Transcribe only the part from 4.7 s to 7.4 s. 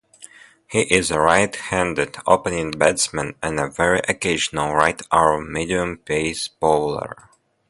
right-arm medium-pace bowler.